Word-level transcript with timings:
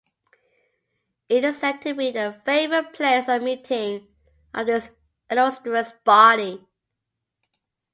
It 1.29 1.45
is 1.45 1.59
said 1.59 1.83
to 1.83 1.93
be 1.93 2.09
the 2.09 2.41
'favourite 2.43 2.91
place 2.91 3.27
of 3.27 3.43
meeting' 3.43 4.07
of 4.51 4.65
this 4.65 4.89
illustrious 5.29 5.91
body. 6.03 6.65